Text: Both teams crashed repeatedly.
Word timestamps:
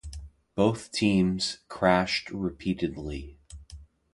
Both 0.55 0.91
teams 0.91 1.59
crashed 1.67 2.31
repeatedly. 2.31 3.37